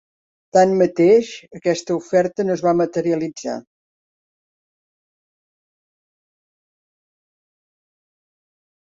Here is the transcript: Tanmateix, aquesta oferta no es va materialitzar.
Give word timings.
Tanmateix, 0.55 1.27
aquesta 1.57 1.97
oferta 1.97 2.45
no 2.47 2.55
es 2.59 2.63
va 2.67 2.71
materialitzar. 2.77 3.57